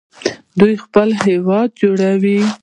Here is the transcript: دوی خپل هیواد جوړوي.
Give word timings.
دوی 0.59 0.73
خپل 0.85 1.09
هیواد 1.25 1.69
جوړوي. 1.81 2.39